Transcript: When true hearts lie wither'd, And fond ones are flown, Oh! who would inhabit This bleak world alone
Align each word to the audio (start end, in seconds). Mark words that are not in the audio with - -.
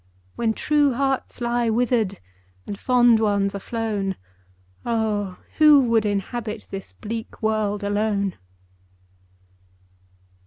When 0.35 0.53
true 0.55 0.93
hearts 0.95 1.41
lie 1.41 1.69
wither'd, 1.69 2.19
And 2.65 2.79
fond 2.79 3.19
ones 3.19 3.53
are 3.53 3.59
flown, 3.59 4.15
Oh! 4.83 5.37
who 5.59 5.79
would 5.79 6.07
inhabit 6.07 6.65
This 6.71 6.91
bleak 6.91 7.43
world 7.43 7.83
alone 7.83 8.33